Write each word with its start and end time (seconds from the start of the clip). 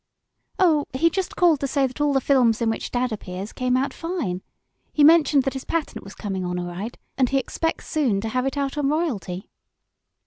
"Oh, 0.57 0.85
he 0.93 1.11
just 1.11 1.35
called 1.35 1.59
to 1.59 1.67
say 1.67 1.85
that 1.85 2.01
all 2.01 2.11
the 2.11 2.19
films 2.19 2.59
in 2.59 2.71
which 2.71 2.89
dad 2.89 3.11
appears 3.11 3.53
came 3.53 3.77
out 3.77 3.93
fine. 3.93 4.41
He 4.91 5.03
mentioned 5.03 5.43
that 5.43 5.53
his 5.53 5.63
patent 5.63 6.03
was 6.03 6.15
coming 6.15 6.43
on 6.43 6.57
all 6.57 6.65
right, 6.65 6.97
and 7.19 7.29
he 7.29 7.37
expects 7.37 7.85
soon 7.87 8.19
to 8.21 8.29
have 8.29 8.47
it 8.47 8.57
out 8.57 8.79
on 8.79 8.89
royalty." 8.89 9.51